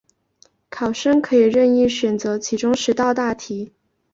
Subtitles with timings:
[0.67, 3.71] 考生可以任意选择其中十道大题